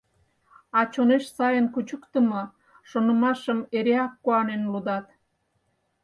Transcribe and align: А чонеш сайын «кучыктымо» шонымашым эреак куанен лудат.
А 0.77 0.79
чонеш 0.93 1.23
сайын 1.35 1.65
«кучыктымо» 1.73 2.43
шонымашым 2.89 3.59
эреак 3.77 4.11
куанен 4.23 4.63
лудат. 4.71 5.07